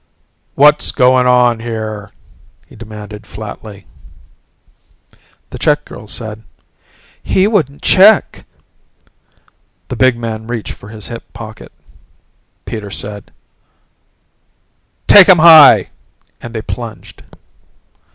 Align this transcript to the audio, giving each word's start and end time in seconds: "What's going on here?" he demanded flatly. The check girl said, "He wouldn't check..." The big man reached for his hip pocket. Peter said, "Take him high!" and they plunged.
"What's 0.55 0.91
going 0.91 1.27
on 1.27 1.59
here?" 1.59 2.09
he 2.65 2.75
demanded 2.75 3.27
flatly. 3.27 3.85
The 5.51 5.59
check 5.59 5.85
girl 5.85 6.07
said, 6.07 6.41
"He 7.21 7.45
wouldn't 7.45 7.83
check..." 7.83 8.45
The 9.89 9.95
big 9.95 10.17
man 10.17 10.47
reached 10.47 10.73
for 10.73 10.89
his 10.89 11.05
hip 11.09 11.31
pocket. 11.33 11.71
Peter 12.65 12.89
said, 12.89 13.29
"Take 15.05 15.29
him 15.29 15.37
high!" 15.37 15.91
and 16.41 16.55
they 16.55 16.63
plunged. 16.63 17.21